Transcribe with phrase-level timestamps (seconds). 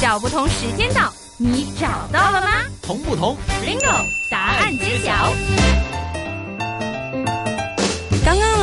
[0.00, 2.48] 找不同时间到，你找到了吗？
[2.80, 5.34] 同不同？Bingo，答案揭晓。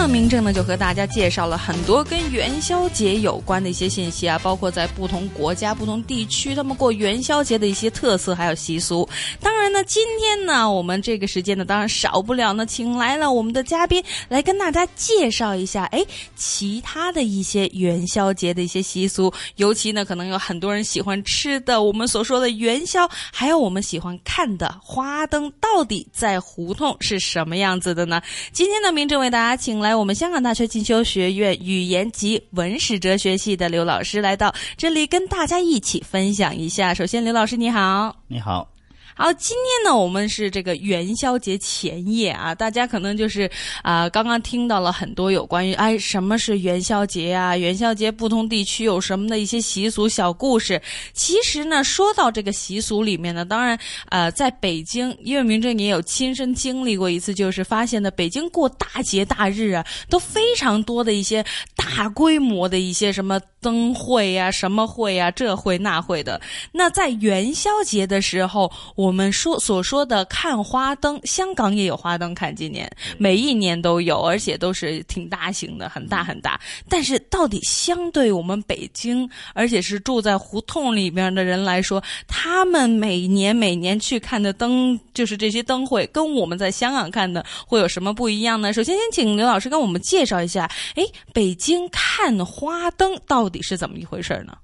[0.08, 9.08] 明正呢就和大家介绍了很多跟元宵节有关的一些信息啊，包括在不同国家、不同地区他们过元宵节的一些特色还有习俗。
[9.42, 16.02] 当然呢，今天呢，我们这个时间呢，当然少不了呢，请来了我们的嘉宾来跟大家介绍一下，哎，
[16.38, 28.22] 其他的一些元宵节的一些习俗，尤其呢，可能有很多人喜欢吃的，我们所说的元宵，还有我们喜欢看的花灯，到底在胡同是什么样子的呢？
[28.54, 29.58] 今天呢，明正为大家。
[29.58, 36.94] 请来我们香港大学进修学院语言及文史哲学系的刘老师来到这里，跟大家一起分享一下。
[36.94, 38.77] 首先，刘老师你好，你好。
[39.18, 43.50] 好，今天呢，我们是这个元宵节前夜啊，大家可能就是
[43.82, 50.80] 啊，刚刚听到了很多有关于哎什么是元宵节啊，元宵节不同地区有什么的一些习俗小故事。
[51.14, 53.76] 其实呢，说到这个习俗里面呢，当然
[54.10, 61.44] 呃，在北京，因为明正也有亲身经历过一次，就是发现呢，北京过大节大日啊，都非常多的一些
[61.76, 66.40] 大规模的一些什么灯会呀、什么会呀、这会那会的。
[66.72, 69.07] 那在元宵节的时候，我。
[69.08, 76.60] 我们说所说的看花灯，香港也有花灯看，今年每一年都有，而且都是挺大型的，很大很大。
[76.90, 88.74] 但是到底相对我们北京，而且是住在胡同里边的人来说，他们每年每年去看的灯，就是这些灯会，跟我们在香港看的会有什么不一样呢？
[88.74, 94.58] 首先，先请刘老师跟我们介绍一下，哎，北京看花灯到底是怎么一回事呢？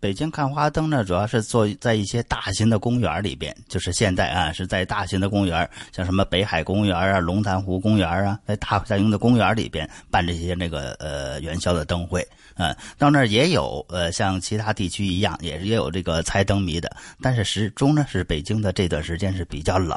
[0.00, 12.26] 北京看花灯呢，主要是做在一些大型的公园里边，就是现在啊，是在大型的公园，像什么北海公园啊、龙潭湖公园啊，在大型的公园里边办这些那个呃元宵的灯会。
[12.60, 16.90] 嗯，到那儿也有呃，像其他地区一样，也也有这个猜灯谜的。
[17.20, 19.96] 但是始终呢，是北京的这段时间是比较冷，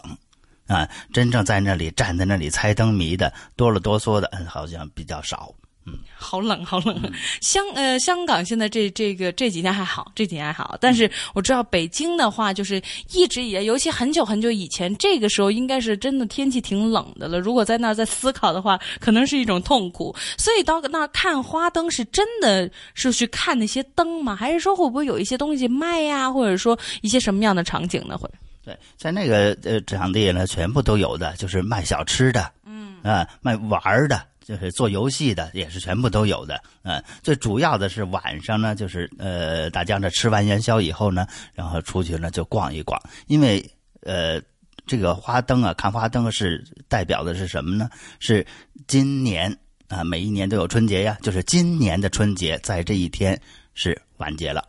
[0.68, 5.54] 啊，真正在那里站在那里猜灯谜的，哆了哆嗦的，好像比较少。
[5.86, 7.12] 嗯，好冷，好冷。
[7.42, 10.78] 香呃，香港现在这这个这几天还好，这几天还好。
[10.80, 12.80] 但是我知道北京的话，就是
[13.12, 17.40] 一直以来，尤其很久很久以前，这个时候应该是真的天气挺冷的了。
[17.40, 20.16] 如果在那儿在思考的话，可能是一种痛苦。
[20.38, 24.36] 所以到那儿看花灯，是真的是去看那些灯吗？
[24.36, 26.32] 还是说会不会有一些东西卖呀？
[26.32, 28.16] 或者说一些什么样的场景呢？
[28.18, 28.30] 会？
[28.64, 34.22] 对，在那个呃场地呢，全部都有的，就是卖小吃的，嗯啊，卖玩儿的。
[34.52, 43.66] 就是做游戏的也是全部都有的，嗯，最主要的是晚上呢，就是呃，大家呢吃完元宵以后呢，然后出去呢就逛一逛，因为
[44.02, 44.42] 呃，
[44.86, 47.90] 这个花灯啊，看花灯是代表的是什么呢？
[48.20, 48.46] 是
[48.88, 49.58] 今年
[49.88, 53.42] 啊，每一年都有春节呀，就是今年的春节在这一天
[53.74, 54.68] 是完结了。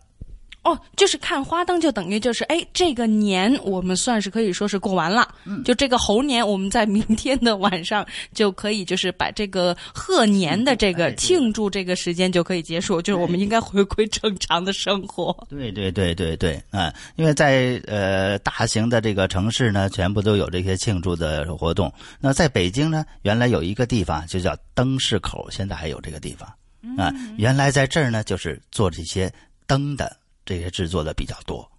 [0.65, 5.27] 哦，就是看花灯，就等于就是哎，这个年我们算是可以说是过完了。
[5.45, 15.37] 嗯，就这个猴年，我们在明天的晚上就可以就是把这个贺年的这个庆祝这个时间就可以结束，就是我们应该回归正常的生活。
[15.51, 21.93] 对对对对对，嗯，因为在呃大型的这个城市呢，全部都有这些庆祝的活动。
[22.21, 26.49] 那在北京呢，原来有一个地方就叫灯市口，现在还有这个地方
[26.97, 27.13] 啊。
[27.37, 29.29] 原来在这儿呢，就是做这些
[29.67, 30.17] 灯的。
[30.45, 31.71] 这些制作的比较多，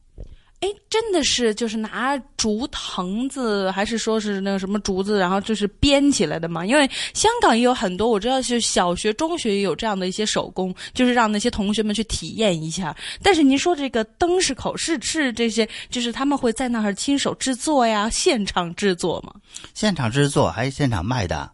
[0.61, 6.65] 哎，真的是就是拿竹藤子，还是说是那个什么竹子，然后就是编起来的嘛？
[6.65, 12.95] 因为香港也有很多，我知道是小学、中学也有这样的一些手工，就是让那些同学们去体验一下。
[13.21, 19.33] 但是您说这个灯饰口是是这些，就是他们会在那儿亲手制作呀，现场制作吗？
[19.73, 21.51] 现场制作还是现场卖的？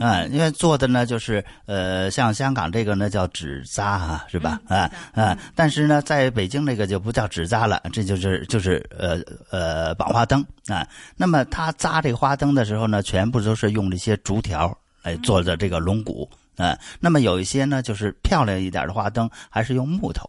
[0.00, 4.60] 嗯，因为做的呢，就是呃，像香港这个呢叫纸扎啊，是吧？
[4.68, 9.20] 啊啊，但是呢，在北京那个就不叫纸扎了，这就是就是呃
[9.50, 10.86] 呃绑花灯啊。
[11.16, 16.78] 那么他扎这个花灯的时候呢，全部都是用这些竹条来做的这个龙骨啊。
[17.00, 20.28] 那么有一些呢，就是漂亮一点的花灯，还是用木头，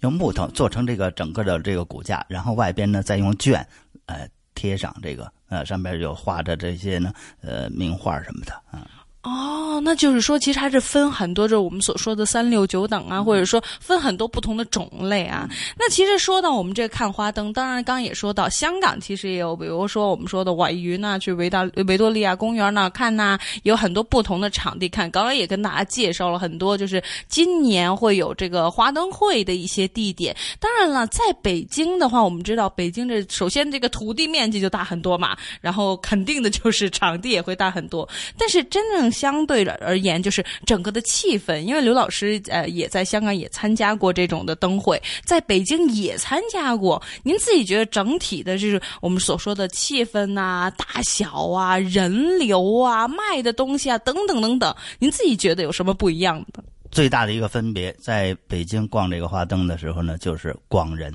[0.00, 3.64] 用木头做成这个整个的这个骨架，然后外边呢再用绢
[4.06, 5.32] 呃贴上这个。
[5.48, 7.12] 呃，上面有画着这些呢，
[7.42, 9.01] 呃，名画什么的啊。
[9.22, 15.48] 哦，那就是说，其实还是分很多，就是我们所说的三六九等啊，或者说分很多不同的种类啊。
[15.78, 25.08] 那其实说到我们这看花灯，当然刚刚也说到，香港其实也有，比如说我们说的晚云呐，去维大维多利亚公园那看呐，有很多不同的场地看。
[25.08, 30.36] 刚刚也跟大家介绍了很多，就是今年会有这个花灯会的一些地点。
[30.58, 38.08] 当然了，在北京的话，我们知道北京这首先这个土地面积就大很多嘛，然后肯定的就是场地也会大很多。
[38.36, 47.00] 但是真正相对对而言就是整个的气氛，因为刘老师呃也在香港也参加过这种的灯会，在北京也参加过。
[47.22, 56.64] 您自己觉得整体的就是我们所说的气氛啊、大小啊、人流啊、卖的东西啊等等等等，您自己觉得有什么不一样的？
[56.90, 61.12] 最大的一个分别，在北京逛这个花灯的时候呢，就是逛人。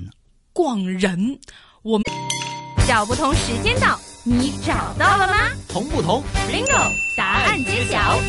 [0.52, 1.38] 逛人，
[1.82, 2.04] 我们
[2.86, 3.98] 找不同时间到，
[4.30, 5.34] 你找到了吗
[5.70, 8.20] 同不同？？Bingo，答案揭晓。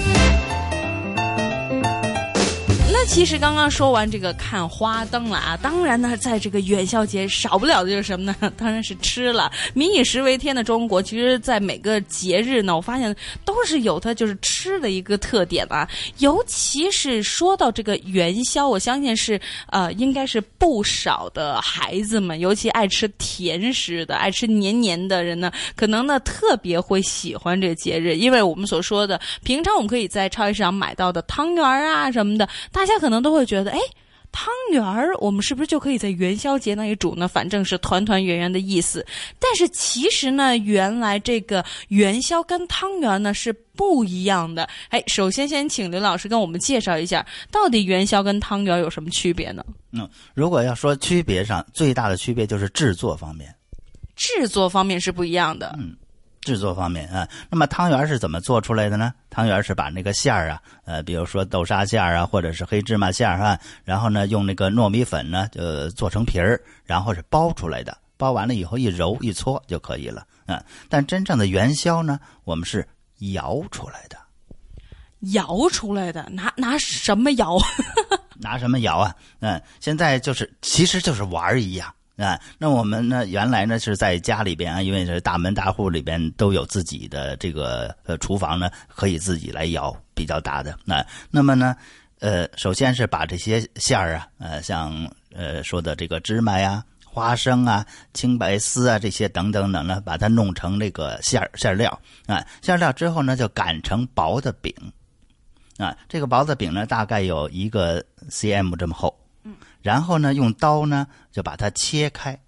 [3.09, 8.53] 其实刚刚说完这个看花灯了啊，当然呢，在这个元宵节少不了的就是什么呢？
[8.55, 9.51] 当然是吃了。
[9.73, 13.13] 民以食为天的中国，其实在每个节日呢，我发现
[13.43, 15.89] 都是有它就是吃的一个特点啊。
[16.19, 32.47] 尤其是说到这个元宵，我相信是呃，应该是不少的孩子们，尤其爱吃甜食的、爱吃黏黏的人呢，可能呢特别会喜欢这个节日，因为我们所说的平常我们可以在超级市场买到的汤圆啊什么的。
[32.71, 33.79] 大家可能都会觉得，哎，
[34.31, 37.27] 汤圆儿，我们是不是就可以在元宵节那里煮呢？
[37.27, 39.03] 反正是团团圆圆的意思。
[39.39, 44.69] 但是其实呢，原来这个元宵跟汤圆呢是不一样的。
[44.89, 49.65] 哎，首先先请刘老师跟我们介绍一下，到底元宵跟汤圆有什么区别呢？
[49.93, 53.53] 嗯，如果要说区别上，最大的区别就是制作方面。
[54.15, 55.75] 制作方面是不一样的。
[55.79, 55.95] 嗯。
[56.41, 59.13] 制作方面啊，那么汤圆是怎么做出来的呢？
[59.29, 67.97] 汤圆是把那个馅儿啊，呃，比如说豆沙馅儿啊，或者是黑芝麻馅儿啊，然后呢，用那个糯米粉呢，就做成皮儿，然后是包出来的。
[68.17, 70.61] 包完了以后一揉一搓就可以了嗯。
[70.89, 72.85] 但真正的元宵呢，我们是
[73.33, 74.17] 摇出来的。
[75.33, 76.27] 摇出来的？
[76.31, 77.57] 拿拿什么摇？
[78.37, 79.15] 拿什么摇 啊？
[79.39, 81.93] 嗯，现在就是，其实就是玩儿一样。
[82.19, 83.25] 啊，那我们呢？
[83.27, 90.77] 原来呢是在家里边啊，因为是大门大户里边都有自己的这个呃厨房呢，可以自己来舀，比较大的。
[90.83, 91.01] 那
[91.31, 91.73] 那么呢，
[92.19, 104.73] 呃，首先是把这些馅儿啊，呃，像呃说的这个芝麻呀、花生啊、青白丝啊这些等等等呢，把它弄成这个馅儿馅料啊，馅料之后呢，就擀成薄的饼
[105.77, 109.17] 啊，这个薄的饼呢，大概有一个 cm 这么厚。
[109.81, 112.39] 然后呢，用刀呢就把它切开。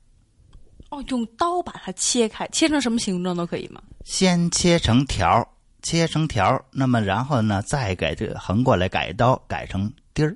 [0.90, 3.82] 哦，用刀把它切开，切成什么形状都可以吗？
[4.04, 5.48] 先切成条，
[5.82, 10.36] 切成条，那么然后呢，再改这个横过来改刀，改成丁儿。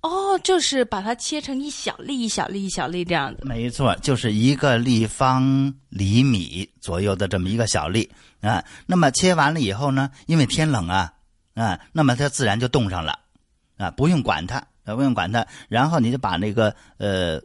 [0.00, 3.42] 哦，就是把它切成一小粒一小粒一小粒这样子。
[3.44, 8.10] 没错，就是一个立方厘米左右的这么一个小粒
[8.40, 8.62] 啊。
[8.86, 11.14] 那么切完了以后呢，因为天冷啊
[11.54, 13.18] 啊，那么它自然就冻上了
[13.76, 14.62] 啊，不用管它。
[14.84, 17.40] 呃，不用管它，然后你就把那个呃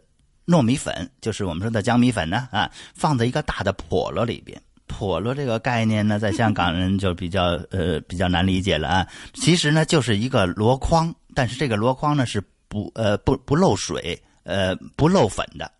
[0.45, 4.61] 糯米粉，就是我们说的江米粉呢，啊，放在一个大的笸箩里边。
[4.87, 9.07] 笸箩这个概念呢，在香港人就比较呃比较难理解了啊。
[9.33, 15.71] 其实呢，就是一个箩筐，但是这个箩筐呢是不呃不不漏水呃不漏粉的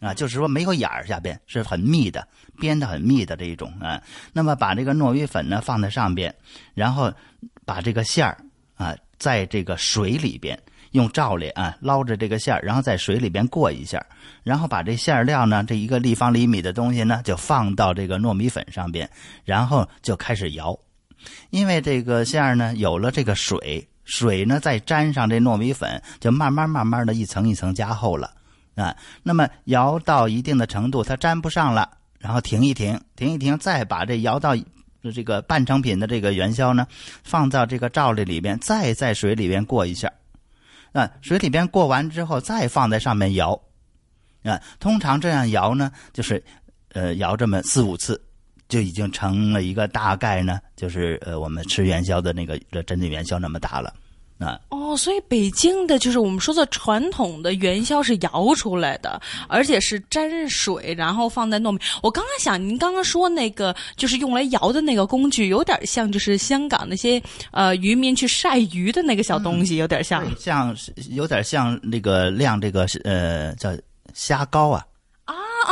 [0.00, 2.26] 啊，就是说没有眼儿下边是很密的，
[2.58, 4.02] 编的很密的这一种啊。
[4.32, 6.34] 那么把这个糯米粉呢放在上边，
[6.74, 7.10] 然后
[7.64, 8.36] 把这个馅儿
[8.74, 10.60] 啊在这个水里边。
[10.92, 14.04] 用罩里啊捞着这个馅儿，然后在水里边过一下，
[14.42, 19.08] 然后把这馅料呢，这一个立方厘米的东西呢，就放到这个糯米粉上边，
[19.44, 20.78] 然后就开始摇。
[21.50, 28.32] 因为这个馅儿呢有了这个水，水呢再沾上这糯米粉，就慢慢慢慢的一层一层加厚了
[28.74, 28.96] 啊。
[29.22, 34.56] 那么摇到一定的程度，它粘不上了，然后停一停，停一停，再把这摇到。
[35.14, 36.84] 这个半成品的这个元宵呢，
[37.22, 40.10] 放到这个罩里里边，再在水里边过一下。
[40.96, 43.52] 啊，水里边过完之后，再放在上面摇，
[44.44, 46.42] 啊，通常这样摇呢，就是，
[46.94, 48.18] 呃，摇这么四五次，
[48.66, 53.92] 就已经成了一个大概呢，就是呃，我们吃元宵的那个真的元宵那么大了，
[54.38, 54.60] 啊。
[54.68, 61.78] 哦，所以北京的就是我们说的传统的元宵是摇出来的，而且是沾水，然后放在糯米。
[62.02, 70.76] 我刚刚想，您刚刚说那个就是用来摇的那个工具，有点像就是香港那些呃渔民去晒鱼的那个小东西，有点像，像
[71.10, 73.70] 有点像那个晾这个呃叫
[74.14, 74.84] 虾膏啊。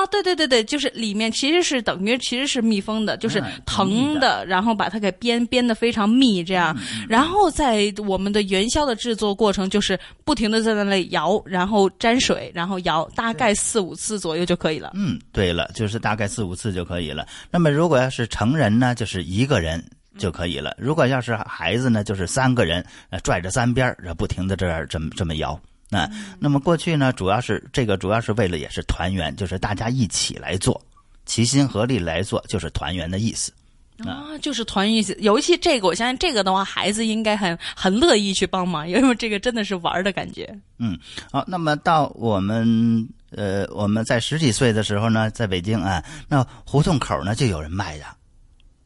[0.04, 6.76] 啊，对对对对，就是里面其实是等于其实是密封的，就是藤的，然后把它给编编的非常密，这样，
[7.08, 14.92] 然后在我们的元宵的制作过程，就是不停的在那里摇，然后沾水，然后摇，大概四五次左右就可以了。
[14.94, 17.26] 嗯，对了，就是大概四五次就可以了。
[17.50, 19.82] 那么如果要是成人呢，就是一个人
[20.18, 25.58] 就可以了；如果要是孩子呢，就是三个人，呃，拽着三边儿，不停的这样这么这么摇。
[25.94, 30.80] 啊，那么过去呢，主要是这个主要是为了也是团圆，就是大家一起来做，
[31.26, 33.52] 齐心合力来做，就是团圆的意思。
[33.98, 35.16] 啊，就是团圆意思。
[35.20, 40.52] 尤其这个，我相信这个的话，孩子应该很很乐意去帮忙，因为这个真的是玩的感觉。
[40.78, 40.98] 嗯，
[41.30, 48.04] 好，那么到我们呃我们在十几岁的时候呢，在北京啊，那胡同口呢就有人卖的。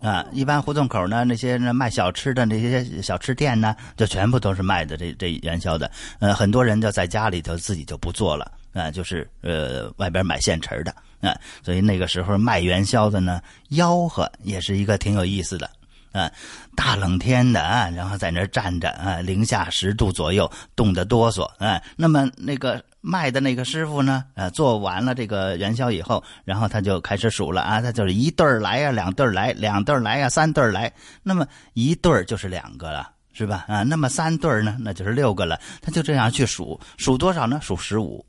[0.00, 5.90] 啊，一般胡同口呢，那些那卖小吃的那些小吃店呢，就全部都是卖的这这元宵的。
[6.20, 11.36] 呃，很多人就在家里头自己就不做了啊，就是呃外边买现成的啊。
[11.62, 13.40] 所以那个时候卖元宵的呢，
[13.70, 15.68] 吆喝也是一个挺有意思的
[16.12, 16.30] 啊。
[16.76, 21.82] 大冷天的啊，然后在那站着啊，零下十度左右，冻得哆嗦啊。
[21.96, 22.82] 那么那个。
[23.00, 30.92] 卖的那个师傅呢，呃，做完了这个元宵以后，然后他就开始数了啊，他就是一对儿来呀，两对儿来，两对儿来呀，三对儿来。
[31.22, 33.64] 那么一对儿就是两个了，是吧？
[33.68, 35.58] 啊，那么三对儿呢，那就是六个了。
[35.80, 37.60] 他就这样去数，数多少呢？
[37.62, 38.24] 数十五。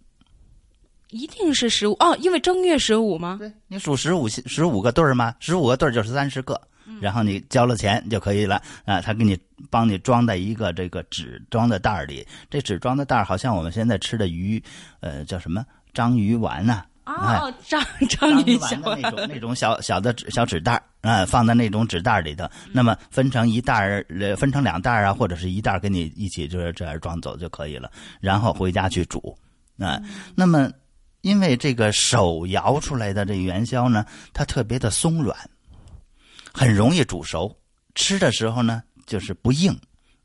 [1.09, 3.37] 一定是十五哦，因为正月十五吗？
[3.39, 5.33] 对，你数十五十五个对儿吗？
[5.39, 6.61] 十五个对儿就是三十个。
[7.01, 8.61] 然后你交了钱就可以了。
[8.85, 9.37] 啊，他给你
[9.69, 14.61] 帮你装在一个这个纸装的袋里，这纸装的袋好像我们现在吃的鱼，
[14.99, 15.65] 呃，叫什么？
[15.93, 16.83] 章鱼丸呐？
[17.05, 24.05] 哦，章章鱼丸的那种那种小小的纸小纸袋啊，放在那种纸袋里头，那么分成一袋儿，
[24.37, 27.91] 分成两袋啊，或者是一袋给你一起就是这样装走就可以了，
[28.21, 29.35] 然后回家去煮
[29.79, 29.99] 啊。
[30.35, 30.69] 那么
[31.21, 35.35] 因为这个手摇出来的这元宵呢，它特别的松软。
[36.59, 37.57] 很容易煮熟，
[37.95, 39.71] 吃的时候呢就是不硬，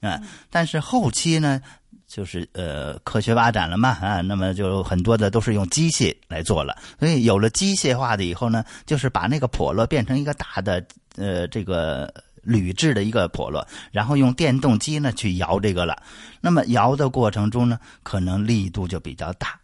[0.00, 1.62] 啊，但是后期呢
[2.09, 12.12] 就是呃科学发展了嘛啊，那么就很多的都是用机械来做了，所以有了机械化的以后呢，就是把那个笸箩变成一个大的呃这个
[12.43, 16.03] 铝制的一个笸箩，然后用电动机呢去摇这个了，
[16.41, 19.57] 那么摇的过程中呢，可能力度就比较大，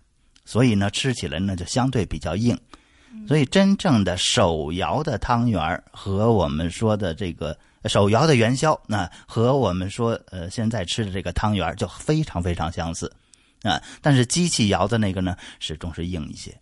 [0.44, 2.56] 所以呢吃起来呢就相对比较硬。
[3.26, 13.10] 所以，真正的手摇的汤圆和我们说的这个手摇的元宵，那和我们说呃现在吃的这个汤圆就非常非常相似，
[13.62, 16.54] 啊，但是机器摇的那个呢，始终是硬一些。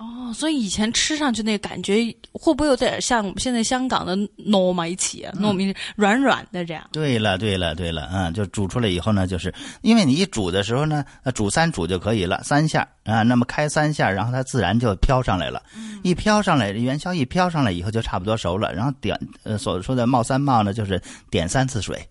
[0.00, 1.94] 哦，所以以前吃上去那个感觉
[2.32, 5.32] 会不会有点像我们现在香港的糯米糍啊？
[5.38, 6.82] 糯米软软的这样。
[6.90, 9.52] 对了，对了，对了，嗯，就煮出来以后呢，就是
[9.82, 11.04] 因为你一煮的时候呢，
[11.34, 15.62] 煮三煮就可以了，三下啊，那么开三下，然后它自然就飘上来了。
[16.02, 20.98] 一飘上来，元宵一飘上来以后就差不多熟了，然后点呃所说的冒三冒呢，就是
[21.30, 22.02] 点三次水，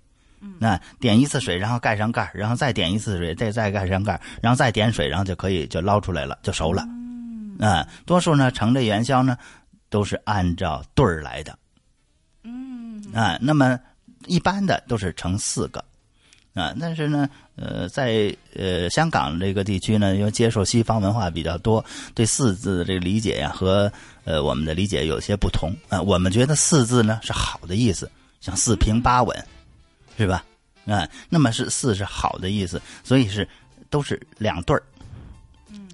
[0.60, 6.86] 那点一次水，然后盖上盖然后再点一次水，再再盖上盖然后再点水，然后就可以就捞出来了，就熟了。
[7.60, 9.38] 啊，多数呢盛这元宵呢，
[9.90, 11.58] 都是按照对儿来的。
[12.44, 13.78] 嗯啊，那么
[14.26, 15.84] 一般的都是盛四个
[16.54, 21.84] 啊，但是呢，呃，在呃香港这个地区呢，因为接受西方文化比较多，
[22.16, 23.92] 对四字的这个理解呀和
[24.24, 26.02] 呃我们的理解有些不同啊。
[26.02, 29.46] 我们觉得四字呢是好的意思，像四平八稳，
[30.18, 30.44] 是吧？
[30.86, 33.48] 啊，那么是四是好的意思，所以是
[33.90, 34.82] 都是两对儿。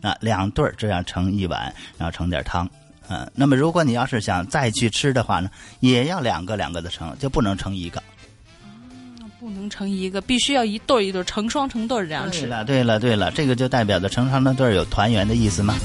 [0.01, 2.70] 啊，两对儿这样盛一碗，然后盛点汤，
[3.10, 8.00] 嗯，那么如果你要是想再去吃的话呢，也要两个两个的盛，就不能盛一个。
[8.00, 12.41] 啊，不能盛一个，必须要一对一对成双成对这样吃。
[12.41, 15.75] 对了，对了，对了，这个就代表着成双成对有团圆的意思吗？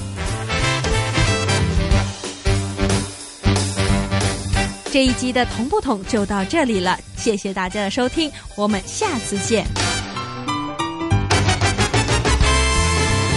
[4.92, 9.64] 这一集的同不同就到这里了，谢谢大家的收听，我们下次见。